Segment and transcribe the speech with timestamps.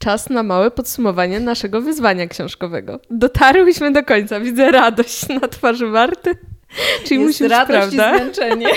[0.00, 3.00] czas na małe podsumowanie naszego wyzwania książkowego.
[3.10, 4.40] Dotarłyśmy do końca.
[4.40, 6.38] Widzę radość na twarzy Marty.
[7.04, 8.16] Czyli Jest musi być radość prawda.
[8.16, 8.68] i zmęczenie.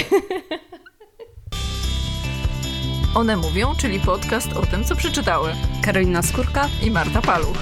[3.15, 5.49] One mówią, czyli podcast o tym, co przeczytały.
[5.85, 6.67] Karolina Skórka.
[6.85, 7.57] I Marta Paluch.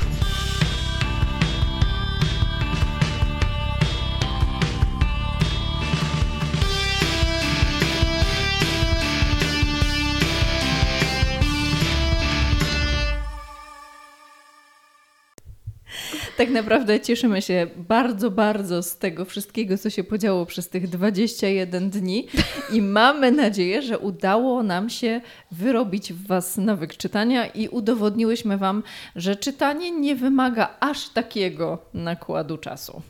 [16.42, 21.90] Tak naprawdę cieszymy się bardzo, bardzo z tego wszystkiego, co się podziało przez tych 21
[21.90, 22.28] dni
[22.74, 28.84] i mamy nadzieję, że udało nam się wyrobić w Was nawyk czytania i udowodniłyśmy Wam,
[29.16, 33.02] że czytanie nie wymaga aż takiego nakładu czasu.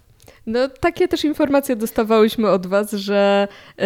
[0.46, 3.86] No, takie też informacje dostawałyśmy od Was, że yy,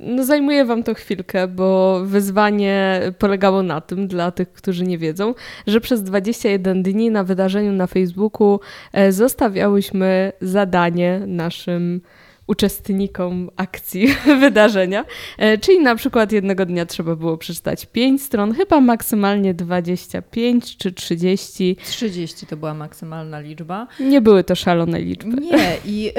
[0.00, 5.34] no, zajmuje Wam to chwilkę, bo wyzwanie polegało na tym, dla tych, którzy nie wiedzą,
[5.66, 8.60] że przez 21 dni na wydarzeniu na Facebooku
[8.92, 12.00] e, zostawiałyśmy zadanie naszym
[12.48, 14.08] uczestnikom akcji
[14.40, 15.04] wydarzenia.
[15.38, 20.92] E, Czyli na przykład jednego dnia trzeba było przeczytać 5 stron, chyba maksymalnie 25 czy
[20.92, 21.76] 30.
[21.84, 23.86] 30 to była maksymalna liczba.
[24.00, 25.40] Nie były to szalone liczby.
[25.40, 26.12] Nie, i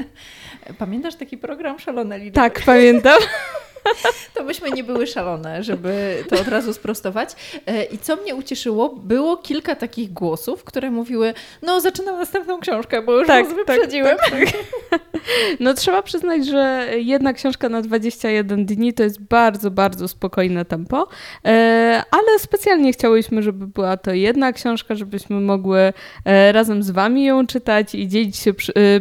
[0.78, 2.32] pamiętasz taki program Szalone Liczby?
[2.34, 3.18] Tak, pamiętam.
[4.34, 7.30] To myśmy nie były szalone, żeby to od razu sprostować.
[7.66, 13.02] E, I co mnie ucieszyło, było kilka takich głosów, które mówiły, no zaczynam następną książkę,
[13.02, 14.16] bo już Tak, tak, wyprzedziłem.
[15.60, 21.08] No trzeba przyznać, że jedna książka na 21 dni to jest bardzo, bardzo spokojne tempo,
[21.44, 25.92] e, ale specjalnie chciałyśmy, żeby była to jedna książka, żebyśmy mogły
[26.24, 28.52] e, razem z Wami ją czytać i dzielić się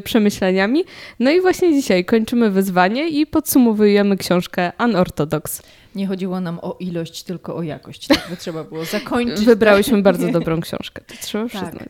[0.03, 0.85] przemyśleniami.
[1.19, 5.61] No i właśnie dzisiaj kończymy wyzwanie i podsumowujemy książkę Unorthodox.
[5.95, 8.07] Nie chodziło nam o ilość, tylko o jakość.
[8.07, 9.45] Tak by trzeba było zakończyć.
[9.45, 11.51] Wybrałyśmy bardzo dobrą książkę, to trzeba Tak.
[11.63, 11.89] przyznać.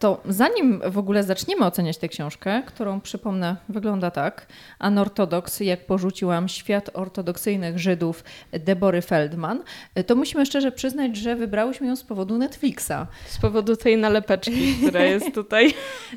[0.00, 4.46] To zanim w ogóle zaczniemy oceniać tę książkę, którą przypomnę, wygląda tak.
[4.78, 9.62] Anortodoks, jak porzuciłam świat ortodoksyjnych Żydów Debory Feldman,
[10.06, 12.92] to musimy szczerze przyznać, że wybrałyśmy ją z powodu Netflixa.
[13.28, 15.74] Z powodu tej nalepeczki, która jest tutaj.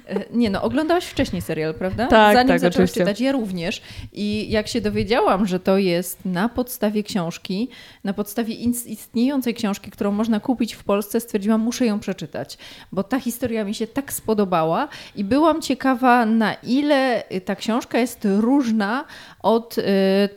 [0.07, 2.07] E, Nie no, oglądałaś wcześniej serial, prawda?
[2.07, 2.99] Tak, Zanim tak, zaczęłaś oczywiście.
[2.99, 3.81] czytać, ja również.
[4.13, 7.69] I jak się dowiedziałam, że to jest na podstawie książki,
[8.03, 8.53] na podstawie
[8.85, 12.57] istniejącej książki, którą można kupić w Polsce, stwierdziłam, muszę ją przeczytać,
[12.91, 17.99] bo ta historia mi się tak spodobała i byłam ciekawa, na ile y, ta książka
[17.99, 19.05] jest różna
[19.43, 19.83] od y,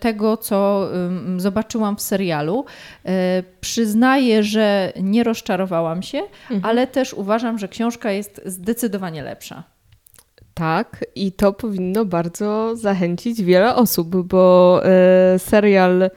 [0.00, 0.88] tego, co
[1.36, 2.64] zobaczyłam w serialu.
[3.04, 3.10] Y,
[3.60, 6.22] Przyznaję, że nie rozczarowałam się,
[6.62, 9.62] ale też uważam, że książka jest zdecydowanie lepsza.
[10.54, 14.82] Tak, i to powinno bardzo zachęcić wiele osób, bo
[15.38, 16.10] serial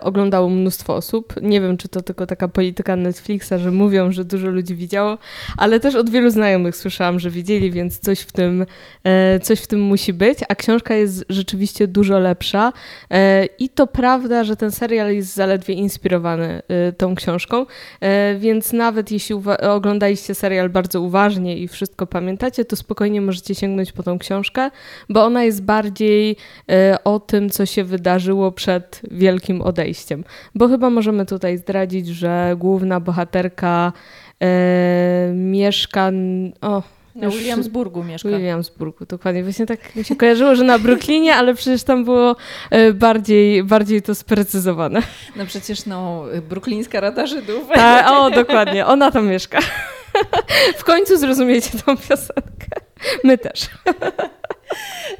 [0.00, 1.34] oglądało mnóstwo osób.
[1.42, 5.18] Nie wiem, czy to tylko taka polityka Netflixa, że mówią, że dużo ludzi widziało,
[5.56, 8.66] ale też od wielu znajomych słyszałam, że widzieli, więc coś w tym,
[9.04, 10.38] e, coś w tym musi być.
[10.48, 12.72] A książka jest rzeczywiście dużo lepsza.
[13.10, 17.66] E, I to prawda, że ten serial jest zaledwie inspirowany e, tą książką,
[18.00, 23.92] e, więc nawet jeśli oglądaliście serial bardzo uważnie i wszystko pamiętacie, to spokojnie możecie sięgnąć
[23.92, 24.70] po tą książkę,
[25.08, 26.36] bo ona jest bardziej
[26.70, 30.24] e, o tym, co się wydarzyło przed wielkim odejściem.
[30.54, 33.92] Bo chyba możemy tutaj zdradzić, że główna bohaterka
[34.42, 36.10] e, mieszka.
[36.60, 36.82] O,
[37.14, 38.28] Na już- Williamsburgu mieszka.
[38.28, 39.42] Williamsburgu, dokładnie.
[39.42, 42.36] Właśnie tak mi się kojarzyło, że na Brooklynie, ale przecież tam było
[42.70, 45.02] e, bardziej, bardziej to sprecyzowane.
[45.36, 47.68] No przecież no, bruklińska Rada Żydów.
[47.74, 49.58] Ta, o, dokładnie, ona tam mieszka.
[50.78, 52.66] W końcu zrozumiecie tą piosenkę.
[53.24, 53.60] My też.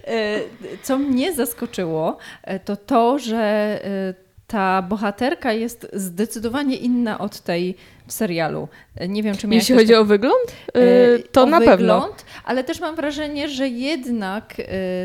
[0.06, 0.40] E,
[0.82, 3.78] Co mnie zaskoczyło, e, to to, że
[4.52, 7.74] ta bohaterka jest zdecydowanie inna od tej
[8.06, 8.68] w serialu.
[8.96, 10.80] E, Nie wiem, czy miałeś Jeśli chodzi o wygląd, E,
[11.14, 12.12] e, to o na wygląd, pewno.
[12.44, 14.62] Ale też mam wrażenie, że jednak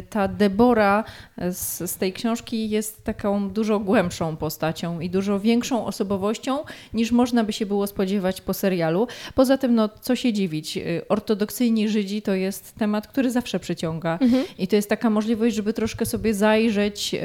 [0.09, 1.03] ta Debora
[1.52, 6.57] z, z tej książki jest taką dużo głębszą postacią i dużo większą osobowością
[6.94, 9.07] niż można by się było spodziewać po serialu.
[9.36, 10.80] Poza tym, no co się dziwić,
[11.10, 14.19] ortodoksyjni Żydzi to jest temat, który zawsze przyciąga
[14.57, 17.16] i to jest taka możliwość, żeby troszkę sobie zajrzeć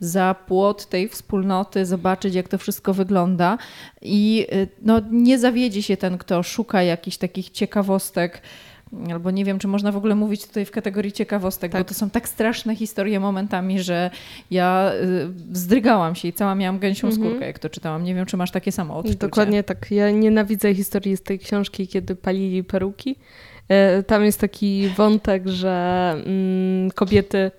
[0.00, 3.58] za płot tej wspólnoty, zobaczyć jak to wszystko wygląda
[4.02, 4.66] i e,
[5.10, 8.42] no, nie zawiedzie się ten, kto szuka jakichś takich ciekawostek.
[9.12, 11.88] Albo nie wiem, czy można w ogóle mówić tutaj w kategorii ciekawostek, bo Tak.
[11.88, 14.10] to są tak straszne historie momentami, że
[14.50, 17.26] ja y, wzdrygałam się i cała miałam gęsią Mhm.
[17.26, 18.04] skórkę, jak to czytałam.
[18.04, 19.18] Nie wiem, czy masz takie samo odczucie.
[19.18, 19.90] Dokładnie tak.
[19.90, 23.16] Ja nienawidzę historii z tej książki, kiedy palili peruki.
[23.68, 27.50] E, Tam jest taki wątek, że mm, kobiety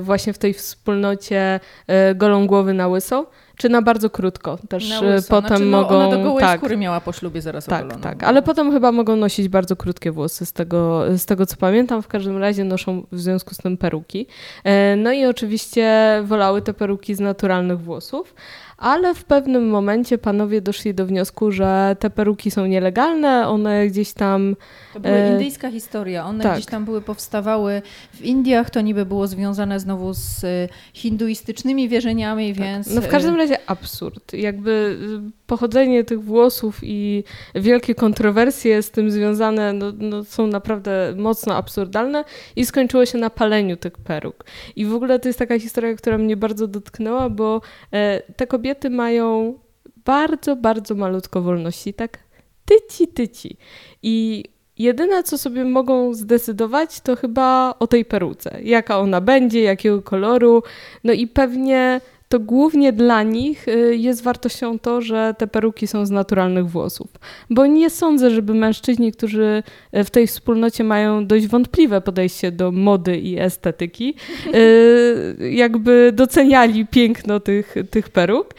[0.00, 3.26] właśnie w tej wspólnocie e, golą głowy na łyso
[3.56, 4.58] czy na bardzo krótko.
[4.68, 5.28] Też y, łyso.
[5.30, 5.96] potem znaczy, no, mogą.
[5.96, 8.00] Ona do gołej tak, skóry miała po ślubie zaraz tak, ogoloną.
[8.00, 8.22] tak.
[8.22, 12.02] Ale potem chyba mogą nosić bardzo krótkie włosy, z tego, z tego co pamiętam.
[12.02, 14.26] W każdym razie noszą w związku z tym peruki.
[14.64, 18.34] E, No i oczywiście wolały te peruki z naturalnych włosów.
[18.78, 24.12] Ale w pewnym momencie panowie doszli do wniosku, że te peruki są nielegalne, one gdzieś
[24.12, 24.56] tam
[24.94, 26.26] To była E, indyjska historia.
[26.26, 26.52] One tak.
[26.52, 27.82] gdzieś tam były, powstawały
[28.12, 28.70] w Indiach.
[28.70, 32.94] To niby było związane znowu z y, hinduistycznymi wierzeniami, więc...
[32.94, 34.32] No w każdym razie absurd.
[34.32, 34.98] Jakby
[35.46, 37.24] pochodzenie tych włosów i
[37.54, 42.24] wielkie kontrowersje z tym związane no, no, są naprawdę mocno absurdalne
[42.56, 44.44] i skończyło się na paleniu tych peruk.
[44.76, 47.60] I w ogóle to jest taka historia, która mnie bardzo dotknęła, bo
[47.92, 49.58] e, te kobiety mają
[50.04, 52.18] bardzo, bardzo malutko wolności, tak
[52.64, 53.56] tyci, tyci.
[54.02, 54.44] I
[54.78, 58.58] jedyne, co sobie mogą zdecydować, to chyba o tej peruce.
[58.62, 60.62] Jaka ona będzie, jakiego koloru.
[61.04, 62.00] No i pewnie
[62.34, 67.08] to głównie dla nich y, jest wartością to, że te peruki są z naturalnych włosów.
[67.50, 69.62] Bo nie sądzę, żeby mężczyźni, którzy
[69.96, 74.14] y, w tej wspólnocie mają dość wątpliwe podejście do mody i estetyki,
[74.54, 78.54] y, jakby doceniali piękno tych, tych peruk.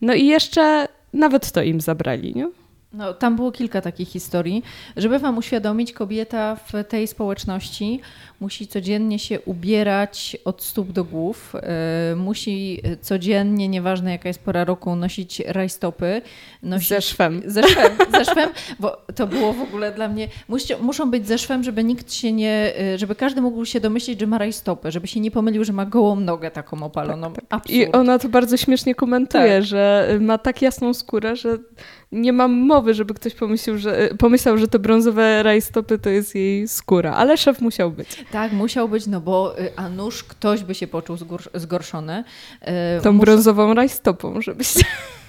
[0.00, 2.63] No i jeszcze nawet to im zabrali, nie?
[2.96, 4.62] No, tam było kilka takich historii.
[4.96, 8.00] Żeby wam uświadomić, kobieta w tej społeczności
[8.40, 11.52] musi codziennie się ubierać od stóp do głów.
[12.12, 16.22] e, musi codziennie, nieważne jaka jest pora roku, nosić rajstopy.
[16.62, 17.42] Nosić Ze szwem.
[17.46, 18.50] Ze szwem, ze szwem,
[18.80, 20.28] bo to było w ogóle dla mnie.
[20.48, 24.20] Musicie, muszą być ze szwem, żeby nikt się nie, y, żeby każdy mógł się domyślić,
[24.20, 27.32] że ma rajstopę, żeby się nie pomylił, że ma gołą nogę taką opaloną.
[27.50, 27.70] Absurd.
[27.70, 29.64] I ona to bardzo śmiesznie komentuje, Tak.
[29.64, 31.58] że ma tak jasną skórę, że
[32.12, 36.68] nie mam mowy, żeby ktoś pomyślał, że, pomyślał, że te brązowe rajstopy to jest jej
[36.68, 38.24] skóra, ale szef musiał być.
[38.32, 41.16] Tak, musiał być, no bo y, a nuż ktoś by się poczuł
[41.54, 42.24] zgorszony.
[42.98, 44.84] Y, Tą muszą- brązową rajstopą, żebyście...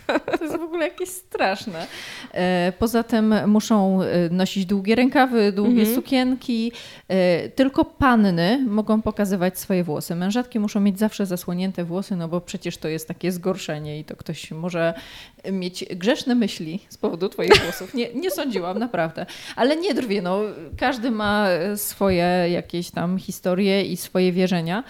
[0.07, 1.88] To jest w ogóle jakieś straszne.
[2.34, 5.96] E, Poza tym muszą e, nosić długie rękawy, długie Mhm.
[5.96, 6.72] sukienki.
[7.07, 10.16] E, Tylko panny mogą pokazywać swoje włosy.
[10.16, 14.16] Mężatki muszą mieć zawsze zasłonięte włosy, no bo przecież to jest takie zgorszenie i to
[14.16, 14.94] ktoś może
[15.52, 17.94] mieć grzeszne myśli z powodu twoich włosów.
[17.94, 19.25] Nie, nie sądziłam, naprawdę.
[19.56, 20.40] Ale nie drwię, no.
[20.78, 24.84] Każdy ma swoje jakieś tam historie i swoje wierzenia.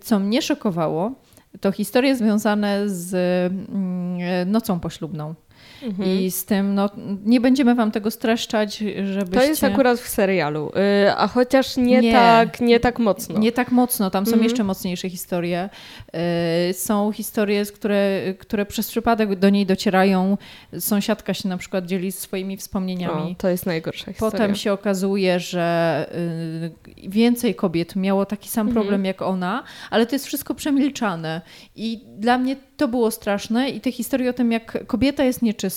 [0.00, 1.12] Co mnie szokowało,
[1.60, 3.14] to historie związane z
[3.52, 5.34] mm, nocą poślubną.
[6.06, 6.90] I z tym, no,
[7.24, 8.76] nie będziemy wam tego streszczać,
[9.12, 9.40] żebyście...
[9.40, 10.72] To jest akurat w serialu,
[11.06, 12.12] y, a chociaż nie, Nie.
[12.12, 13.38] Tak, nie tak mocno.
[13.38, 14.44] Nie tak mocno, tam są Mhm.
[14.44, 15.70] jeszcze mocniejsze historie.
[16.70, 20.36] Y, Są historie, które, które przez przypadek do niej docierają.
[20.78, 23.32] Sąsiadka się na przykład dzieli swoimi wspomnieniami.
[23.32, 24.30] o, to jest najgorsza historia.
[24.30, 26.06] Potem się okazuje, że
[26.98, 28.74] y, więcej kobiet miało taki sam Mhm.
[28.86, 31.40] problem jak ona, ale to jest wszystko przemilczane.
[31.76, 35.71] I dla mnie to było straszne i te historie o tym, jak kobieta jest nieczysta.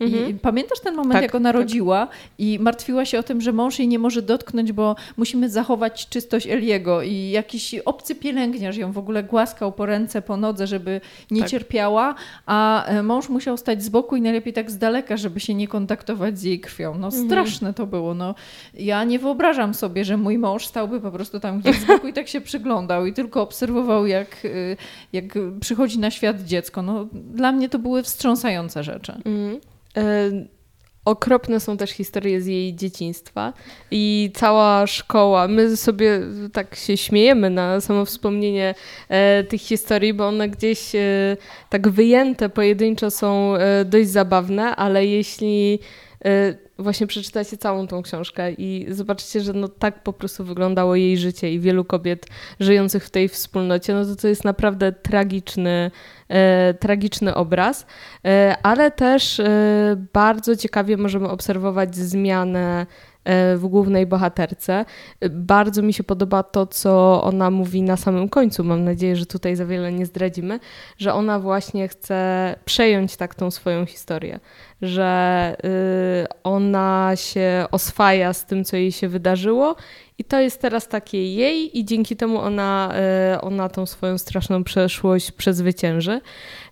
[0.00, 0.38] I Mhm.
[0.38, 1.60] pamiętasz ten moment, Tak, jak ona tak.
[1.62, 2.08] rodziła
[2.38, 6.46] i martwiła się o tym, że mąż jej nie może dotknąć, bo musimy zachować czystość
[6.46, 11.00] Eliego i jakiś obcy pielęgniarz ją w ogóle głaskał po ręce, po nodze, żeby
[11.30, 11.50] nie Tak.
[11.50, 12.14] cierpiała,
[12.46, 15.68] a e, mąż musiał stać z boku i najlepiej tak z daleka, żeby się nie
[15.68, 16.94] kontaktować z jej krwią.
[16.98, 17.26] No Mhm.
[17.26, 18.14] straszne to było.
[18.14, 18.34] No,
[18.74, 22.12] ja nie wyobrażam sobie, że mój mąż stałby po prostu tam gdzieś z boku i
[22.12, 24.76] tak się przyglądał i tylko obserwował, jak, y,
[25.12, 25.24] jak
[25.60, 26.82] przychodzi na świat dziecko.
[26.82, 29.12] No, dla mnie to były wstrząsające rzeczy.
[29.24, 29.60] Mhm.
[29.96, 30.30] E,
[31.04, 33.52] Okropne są też historie z jej dzieciństwa
[33.90, 35.48] i cała szkoła.
[35.48, 36.20] My sobie
[36.52, 38.74] tak się śmiejemy na samo wspomnienie
[39.08, 41.36] e, tych historii, bo one gdzieś e,
[41.70, 45.78] tak wyjęte pojedynczo są e, dość zabawne, ale jeśli
[46.78, 51.52] właśnie przeczytacie całą tą książkę i zobaczycie, że no tak po prostu wyglądało jej życie
[51.52, 52.26] i wielu kobiet
[52.60, 55.90] żyjących w tej wspólnocie, no to to jest naprawdę tragiczny,
[56.28, 57.86] e, tragiczny obraz.
[58.24, 59.40] E, ale też
[60.12, 62.86] bardzo ciekawie możemy obserwować zmianę
[63.56, 64.84] w głównej bohaterce.
[65.20, 68.64] E, Bardzo mi się podoba to, co ona mówi na samym końcu.
[68.64, 70.60] Mam nadzieję, że tutaj za wiele nie zdradzimy,
[70.98, 74.40] że ona właśnie chce przejąć tak tą swoją historię,
[74.82, 79.76] że y, ona się oswaja z tym, co jej się wydarzyło
[80.22, 82.94] i to jest teraz takie jej i dzięki temu ona,
[83.34, 86.20] y, ona tą swoją straszną przeszłość przezwycięży.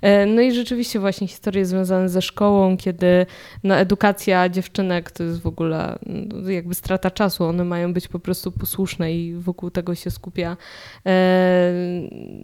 [0.03, 3.27] E, No i rzeczywiście właśnie historie związane ze szkołą, kiedy
[3.65, 7.45] no, edukacja dziewczynek to jest w ogóle no, jakby strata czasu.
[7.45, 10.57] One mają być po prostu posłuszne i wokół tego się skupia
[11.07, 11.73] e,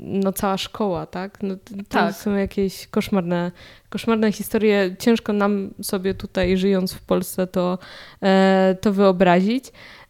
[0.01, 1.39] no, cała szkoła, tak?
[1.43, 2.15] No, to, Tak.
[2.15, 3.53] są jakieś koszmarne,
[3.91, 4.97] koszmarne historie.
[4.99, 7.79] Ciężko nam sobie tutaj żyjąc w Polsce to,
[8.23, 9.65] e, to wyobrazić.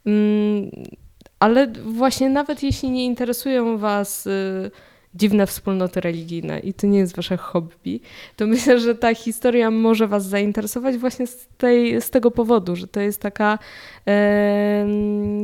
[0.06, 0.70] Mm,
[1.38, 4.70] ale właśnie nawet jeśli nie interesują Was y,
[5.16, 8.00] dziwne wspólnoty religijne i to nie jest wasze hobby,
[8.36, 12.88] to myślę, że ta historia może was zainteresować właśnie z, tej, z tego powodu, że
[12.88, 13.58] to jest taka
[14.06, 14.86] e,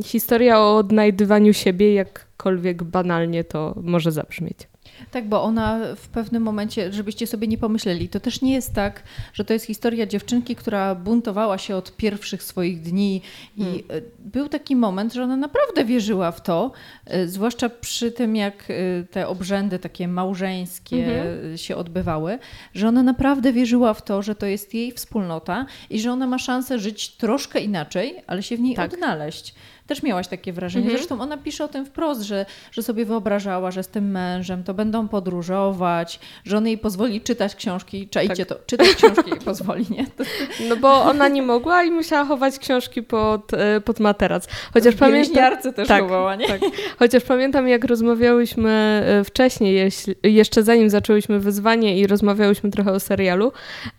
[0.03, 4.72] historia o odnajdywaniu siebie, jakkolwiek banalnie to może zabrzmieć.
[5.11, 9.03] Tak, bo ona w pewnym momencie, żebyście sobie nie pomyśleli, to też nie jest tak,
[9.33, 13.21] że to jest historia dziewczynki, która buntowała się od pierwszych swoich dni
[13.57, 13.83] i hmm.
[13.89, 16.71] E, był taki moment, że ona naprawdę wierzyła w to,
[17.05, 21.57] e, zwłaszcza przy tym, jak e, te obrzędy takie małżeńskie hmm.
[21.57, 22.39] się odbywały,
[22.73, 26.39] że ona naprawdę wierzyła w to, że to jest jej wspólnota i że ona ma
[26.39, 28.93] szansę żyć troszkę inaczej, ale się w niej tak.
[28.93, 29.55] odnaleźć.
[29.93, 30.85] Też miałaś takie wrażenie.
[30.85, 30.97] Mhm.
[30.97, 34.73] Zresztą ona pisze o tym wprost, że, że sobie wyobrażała, że z tym mężem to
[34.73, 38.07] będą podróżować, że on jej pozwoli czytać książki.
[38.07, 38.57] Czajcie tak.
[38.57, 40.05] to, czytać książki jej pozwoli, nie?
[40.05, 40.23] To...
[40.69, 44.47] No bo ona nie mogła i musiała chować książki pod, e, pod materac.
[44.73, 45.73] Chociaż pamiętam...
[45.73, 46.47] też tak, chowała, nie?
[46.47, 46.61] Tak.
[46.99, 49.91] Chociaż pamiętam, jak rozmawiałyśmy e, wcześniej,
[50.23, 53.51] jeszcze zanim zaczęłyśmy wyzwanie i rozmawiałyśmy trochę o serialu,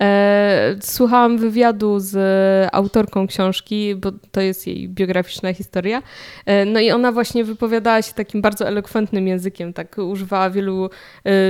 [0.03, 2.15] e, słuchałam wywiadu z
[2.73, 5.84] autorką książki, bo to jest jej biograficzna historia
[6.47, 10.91] E, no i ona właśnie wypowiadała się takim bardzo elokwentnym językiem, tak używała wielu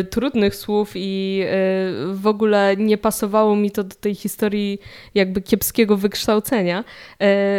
[0.01, 4.79] y, trudnych słów i y, w ogóle nie pasowało mi to do tej historii
[5.15, 6.85] jakby kiepskiego wykształcenia.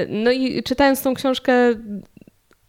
[0.10, 1.53] No i czytając tą książkę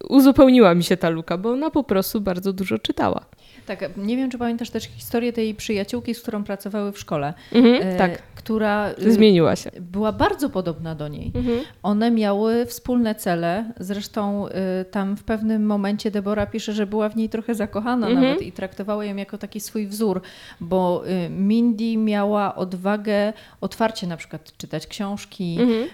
[0.09, 3.27] uzupełniła mi się ta luka, bo ona po prostu bardzo dużo czytała.
[3.67, 7.35] Tak, nie wiem, czy pamiętasz też historię tej przyjaciółki, z którą pracowały w szkole.
[7.53, 8.23] Mhm, e, tak.
[8.35, 9.71] Która y, zmieniła się.
[9.81, 11.33] Była bardzo podobna do niej.
[11.35, 11.59] Mhm.
[11.83, 13.73] One miały wspólne cele.
[13.81, 14.53] Zresztą y,
[14.85, 18.27] tam w pewnym momencie Debora pisze, że była w niej trochę zakochana mhm.
[18.27, 20.21] nawet i traktowała ją jako taki swój wzór,
[20.61, 25.83] bo y, Mindy miała odwagę otwarcie na przykład czytać książki, mhm.
[25.85, 25.89] y,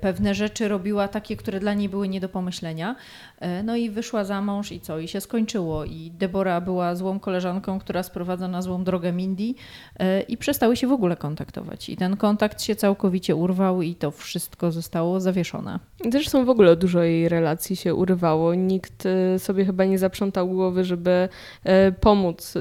[0.00, 2.96] pewne rzeczy robiła takie, które dla niej były nie do pomyślenia.
[3.42, 4.98] Y, no i wyszła za mąż i co?
[4.98, 5.84] I się skończyło.
[5.84, 9.54] I Debora była złą koleżanką, która sprowadza na złą drogę Mindy
[9.98, 11.88] e, i przestały się w ogóle kontaktować.
[11.88, 15.78] I ten kontakt się całkowicie urwał i to wszystko zostało zawieszone.
[16.10, 18.54] Zresztą w ogóle dużo jej relacji się urywało.
[18.54, 21.28] Nikt e, sobie chyba nie zaprzątał głowy, żeby
[21.64, 22.54] e, pomóc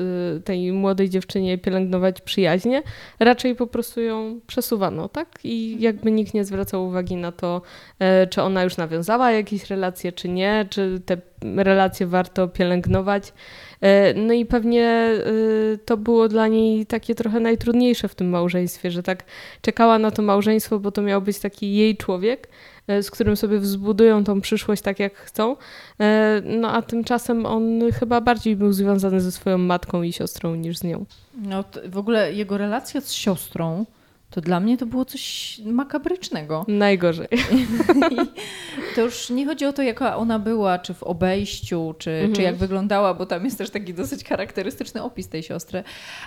[0.45, 2.83] tej młodej dziewczynie pielęgnować przyjaźnie.
[3.19, 5.39] Raczej po prostu ją przesuwano, tak?
[5.43, 7.61] I jakby nikt nie zwracał uwagi na to,
[8.29, 13.33] czy ona już nawiązała jakieś relacje, czy nie, czy te relacje warto pielęgnować.
[13.81, 15.21] E, no i pewnie e,
[15.85, 19.23] to było dla niej takie trochę najtrudniejsze w tym małżeństwie, że tak
[19.61, 22.47] czekała na to małżeństwo, bo to miał być taki jej człowiek,
[22.87, 25.55] e, z którym sobie wzbudują tą przyszłość tak jak chcą.
[26.43, 30.83] No a tymczasem on chyba bardziej był związany ze swoją matką i siostrą niż z
[30.83, 31.05] nią.
[31.41, 33.85] No w ogóle jego relacja z siostrą
[34.29, 36.65] to dla mnie to było coś makabrycznego.
[36.67, 37.27] Najgorzej.
[38.95, 42.33] to już nie chodzi o to, jaka ona była, czy w obejściu, czy, mhm.
[42.33, 45.83] czy jak wyglądała, bo tam jest też taki dosyć charakterystyczny opis tej siostry,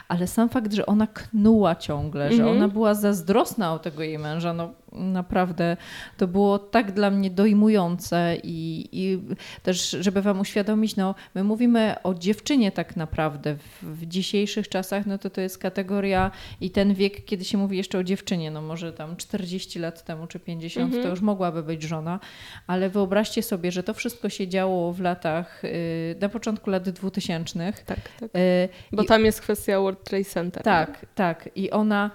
[0.09, 2.43] ale sam fakt, że ona knuła ciągle, mhm.
[2.43, 5.77] że ona była zazdrosna o tego jej męża, no naprawdę
[6.17, 9.19] to było tak dla mnie dojmujące i, i
[9.63, 15.07] też, żeby wam uświadomić, no my mówimy o dziewczynie tak naprawdę w, w, dzisiejszych czasach,
[15.07, 16.31] no to to jest kategoria
[16.61, 20.27] i ten wiek, kiedy się mówi jeszcze o dziewczynie, no może tam 40 lat temu
[20.27, 21.03] czy 50, mhm.
[21.03, 22.21] to już mogłaby być żona,
[22.67, 27.73] ale wyobraźcie sobie, że to wszystko się działo w latach, y, na początku lat 2000.
[27.87, 28.25] Tak, tak.
[28.25, 30.63] Y, Bo tam jest kwestia World Trade Center.
[30.63, 31.49] Tak, tak.
[31.55, 32.11] I ona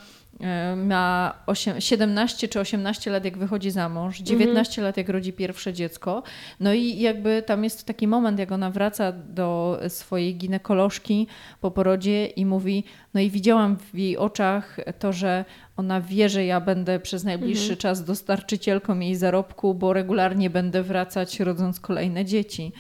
[0.76, 4.86] ma 8, 17 czy 18 lat, jak wychodzi za mąż, 19 mhm.
[4.86, 6.24] lat, jak rodzi pierwsze dziecko.
[6.60, 11.28] No i jakby tam jest taki moment, jak ona wraca do swojej ginekolożki
[11.62, 15.46] po porodzie i mówi: No i widziałam w jej oczach to, że
[15.78, 17.78] ona wie, że ja będę przez najbliższy mhm.
[17.78, 22.72] czas dostarczycielką jej zarobku, bo regularnie będę wracać, rodząc kolejne dzieci.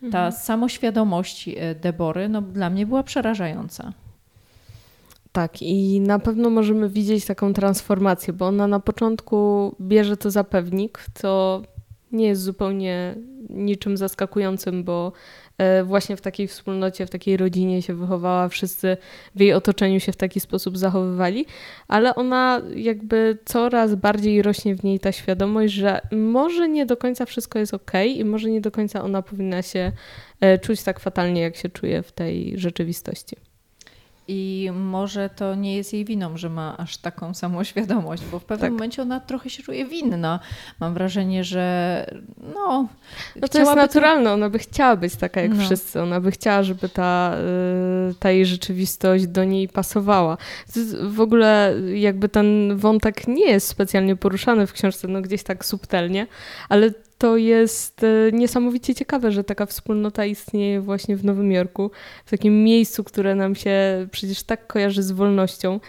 [0.00, 0.32] Ta mhm.
[0.32, 3.92] samoświadomość e, Debory no, dla mnie była przerażająca.
[5.32, 10.44] Tak, i na pewno możemy widzieć taką transformację, bo ona na początku bierze to za
[10.44, 11.62] pewnik, co
[12.12, 13.14] nie jest zupełnie
[13.50, 15.12] niczym zaskakującym, bo
[15.58, 18.96] e, właśnie w takiej wspólnocie, w takiej rodzinie się wychowała, wszyscy
[19.34, 21.46] w jej otoczeniu się w taki sposób zachowywali,
[21.88, 27.26] ale ona jakby coraz bardziej rośnie w niej ta świadomość, że może nie do końca
[27.26, 29.92] wszystko jest ok i może nie do końca ona powinna się
[30.40, 33.51] e, czuć tak fatalnie, jak się czuje w tej rzeczywistości.
[34.34, 38.44] I może to nie jest jej winą, że ma aż taką samą świadomość, bo w
[38.44, 38.72] pewnym tak.
[38.72, 40.40] momencie ona trochę się czuje winna.
[40.80, 42.06] Mam wrażenie, że
[42.54, 42.88] no.
[43.36, 44.32] No to jest naturalne, to...
[44.32, 45.64] ona by chciała być taka jak no.
[45.64, 46.02] wszyscy.
[46.02, 47.36] Ona by chciała, żeby ta,
[48.10, 50.36] y, ta jej rzeczywistość do niej pasowała.
[51.02, 56.26] W ogóle jakby ten wątek nie jest specjalnie poruszany w książce, no gdzieś tak subtelnie,
[56.68, 56.90] ale
[57.22, 61.90] to jest niesamowicie ciekawe, że taka wspólnota istnieje właśnie w Nowym Jorku,
[62.26, 65.80] w takim miejscu, które nam się przecież tak kojarzy z wolnością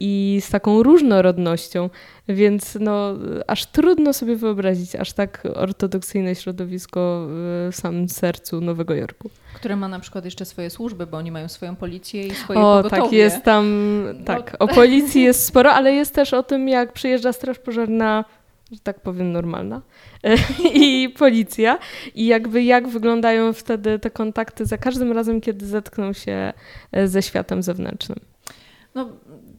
[0.00, 1.90] i z taką różnorodnością,
[2.28, 3.14] więc no,
[3.46, 9.30] aż trudno sobie wyobrazić aż tak ortodoksyjne środowisko w samym sercu Nowego Jorku.
[9.54, 12.76] Które ma na przykład jeszcze swoje służby, bo oni mają swoją policję i swoje o,
[12.76, 13.02] pogotowie.
[13.02, 13.66] tak, jest tam,
[14.18, 14.24] no.
[14.24, 18.24] tak, o policji jest sporo, ale jest też o tym, jak przyjeżdża straż pożarna
[18.72, 19.82] że tak powiem, normalna
[20.74, 21.78] i policja
[22.14, 26.52] i jakby jak wyglądają wtedy te kontakty za każdym razem, kiedy zetkną się
[27.04, 28.18] ze światem zewnętrznym.
[28.94, 29.08] No,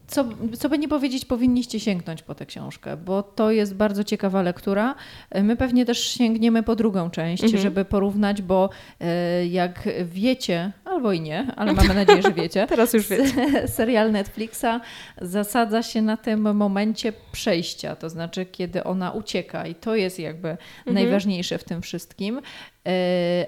[0.09, 0.25] co,
[0.59, 4.95] co by nie powiedzieć, powinniście sięgnąć po tę książkę, bo to jest bardzo ciekawa lektura.
[5.43, 7.63] My pewnie też sięgniemy po drugą część, mhm.
[7.63, 12.67] żeby porównać, bo e, jak wiecie, albo i nie, ale mamy nadzieję, że wiecie.
[12.69, 13.67] Teraz już wiecie.
[13.77, 14.81] Serial Netflixa
[15.21, 20.49] zasadza się na tym momencie przejścia, to znaczy kiedy ona ucieka i to jest jakby
[20.49, 20.93] mhm.
[20.93, 22.41] najważniejsze w tym wszystkim.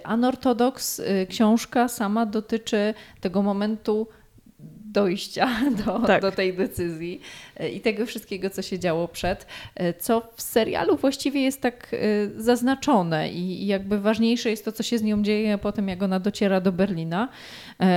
[0.04, 4.08] Anortodoks e, książka sama dotyczy tego momentu
[4.92, 5.50] dojścia
[5.86, 6.22] do, tak.
[6.22, 7.22] do tej decyzji
[7.58, 9.46] e, i tego wszystkiego, co się działo przed,
[9.76, 11.98] e, co w serialu właściwie jest tak e,
[12.42, 16.20] zaznaczone i jakby ważniejsze jest to, co się z nią dzieje po tym, jak ona
[16.20, 17.30] dociera do Berlina.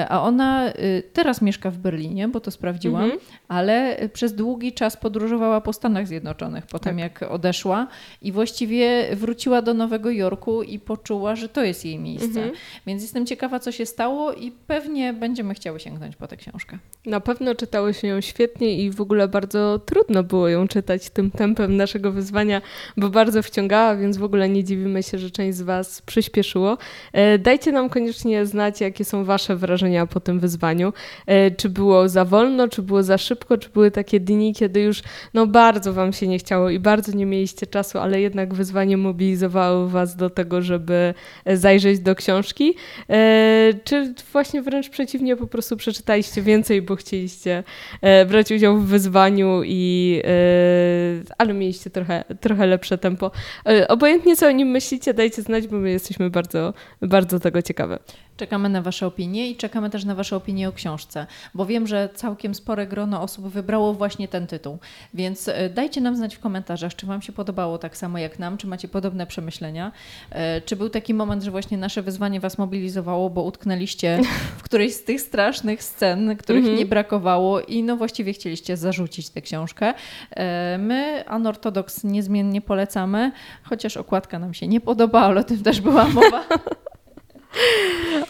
[0.08, 0.72] A ona
[1.12, 3.20] teraz mieszka w Berlinie, bo to sprawdziłam, mhm.
[3.48, 6.82] ale przez długi czas podróżowała po Stanach Zjednoczonych po tak.
[6.82, 7.86] tym, jak odeszła
[8.22, 12.26] i właściwie wróciła do Nowego Jorku i poczuła, że to jest jej miejsce.
[12.40, 12.52] Mhm.
[12.86, 16.78] Więc jestem ciekawa, co się stało i pewnie będziemy chciały sięgnąć po tę książkę.
[17.06, 21.30] Na pewno czytało się ją świetnie i w ogóle bardzo trudno było ją czytać tym
[21.30, 22.62] tempem naszego wyzwania,
[22.96, 26.78] bo bardzo wciągała, więc w ogóle nie dziwimy się, że część z Was przyspieszyło.
[27.12, 30.92] E, dajcie nam koniecznie znać, jakie są Wasze wrażenia po tym wyzwaniu.
[31.26, 35.02] E, czy było za wolno, czy było za szybko, czy były takie dni, kiedy już
[35.34, 39.88] no bardzo Wam się nie chciało i bardzo nie mieliście czasu, ale jednak wyzwanie mobilizowało
[39.88, 41.14] Was do tego, żeby
[41.46, 42.74] zajrzeć do książki.
[43.10, 47.64] E, czy właśnie wręcz przeciwnie, po prostu przeczytaliście więcej, bo chcieliście
[48.00, 53.30] e, brać udział w wyzwaniu, i, e, ale mieliście trochę, trochę lepsze tempo.
[53.66, 57.98] E, obojętnie co o nim myślicie, dajcie znać, bo my jesteśmy bardzo, bardzo tego ciekawe.
[58.36, 62.08] Czekamy na Wasze opinie i czekamy też na Wasze opinie o książce, bo wiem, że
[62.14, 64.78] całkiem spore grono osób wybrało właśnie ten tytuł.
[65.14, 68.58] Więc e, dajcie nam znać w komentarzach, czy Wam się podobało tak samo jak nam,
[68.58, 69.92] czy macie podobne przemyślenia.
[70.30, 74.20] E, czy był taki moment, że właśnie nasze wyzwanie Was mobilizowało, bo utknęliście
[74.58, 76.78] w którejś z tych strasznych scen, których -hmm.
[76.78, 79.94] nie brakowało i no właściwie chcieliście zarzucić tę książkę.
[80.30, 85.80] E, my Anortodoks niezmiennie polecamy, chociaż okładka nam się nie podoba, ale o tym też
[85.80, 86.44] była mowa.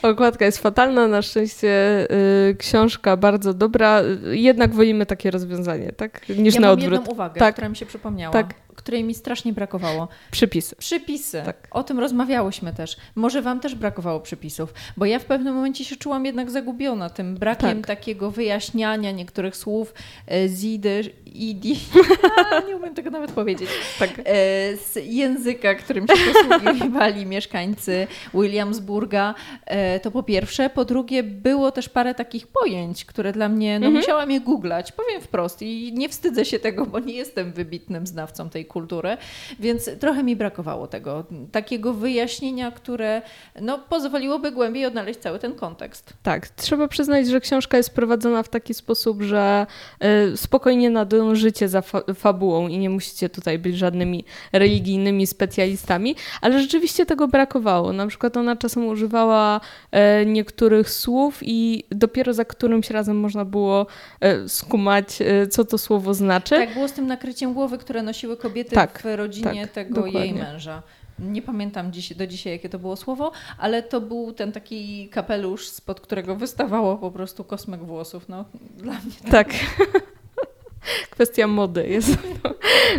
[0.02, 2.06] Okładka jest fatalna, na szczęście
[2.50, 4.02] y, książka bardzo dobra.
[4.30, 6.28] Jednak wolimy takie rozwiązanie, tak?
[6.28, 6.92] Niż ja na mam odwrót.
[6.92, 7.54] jedną uwagę, tak.
[7.54, 8.32] która mi się przypomniała.
[8.32, 10.08] Tak której mi strasznie brakowało.
[10.30, 10.76] Przypisy.
[10.76, 11.42] Przypisy.
[11.44, 11.68] Tak.
[11.70, 12.96] O tym rozmawiałyśmy też.
[13.14, 17.34] Może Wam też brakowało przypisów, bo ja w pewnym momencie się czułam jednak zagubiona tym
[17.34, 17.86] brakiem tak.
[17.86, 19.94] takiego wyjaśniania niektórych słów
[20.26, 20.64] e, z
[21.34, 21.76] idi,
[22.68, 23.68] nie umiem tego nawet powiedzieć,
[23.98, 24.10] tak.
[24.18, 24.22] E,
[24.76, 26.14] z języka, którym się
[26.48, 29.34] posługiwali mieszkańcy Williamsburga.
[29.66, 30.70] E, to po pierwsze.
[30.70, 33.94] Po drugie, było też parę takich pojęć, które dla mnie, no mhm.
[33.94, 38.50] musiałam je googlać, powiem wprost i nie wstydzę się tego, bo nie jestem wybitnym znawcą
[38.50, 39.16] tej kultury,
[39.60, 43.22] więc trochę mi brakowało tego, takiego wyjaśnienia, które
[43.60, 46.12] no, pozwoliłoby głębiej odnaleźć cały ten kontekst.
[46.22, 49.66] Tak, trzeba przyznać, że książka jest prowadzona w taki sposób, że
[50.32, 50.90] y, spokojnie
[51.24, 57.28] nadążycie za fa fabułą i nie musicie tutaj być żadnymi religijnymi specjalistami, ale rzeczywiście tego
[57.28, 57.92] brakowało.
[57.92, 59.60] Na przykład ona czasem używała
[60.20, 63.86] y, niektórych słów i dopiero za którymś razem można było
[64.44, 65.18] y, skumać,
[65.50, 66.54] co to słowo znaczy.
[66.54, 70.20] Tak, było z tym nakryciem głowy, które nosiły kobiety tak, w rodzinie tak, tego dokładnie.
[70.20, 70.82] jej męża.
[71.18, 75.68] Nie pamiętam dziś, do dzisiaj, jakie to było słowo, ale to był ten taki kapelusz,
[75.68, 78.28] spod którego wystawało po prostu kosmek włosów.
[78.28, 78.44] No,
[78.76, 79.48] dla mnie tak.
[81.10, 82.18] kwestia mody jest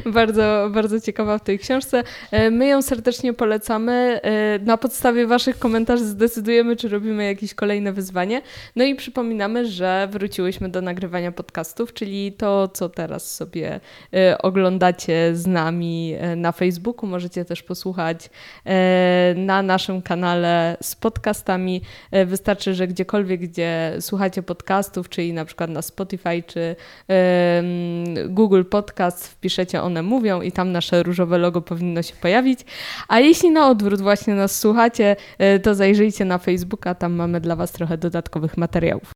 [0.06, 2.04] bardzo, bardzo ciekawa w tej książce.
[2.32, 4.20] E, my ją serdecznie polecamy.
[4.24, 8.42] E, na podstawie Waszych komentarzy zdecydujemy, czy robimy jakieś kolejne wyzwanie.
[8.76, 13.80] No i przypominamy, że wróciłyśmy do nagrywania podcastów, czyli to, co teraz sobie
[14.14, 17.10] e, oglądacie z nami na Facebooku.
[17.10, 18.30] Możecie też posłuchać
[19.36, 21.82] na naszym kanale z podcastami.
[22.26, 26.76] Wystarczy, że gdziekolwiek, gdzie słuchacie podcastów, czyli na przykład na Spotify, czy
[28.30, 32.60] Google Podcast, wpiszecie one mówią i tam nasze różowe logo powinno się pojawić.
[33.08, 37.56] A jeśli na odwrót właśnie nas słuchacie, e, to zajrzyjcie na Facebooka, tam mamy dla
[37.56, 39.04] Was trochę dodatkowych materiałów.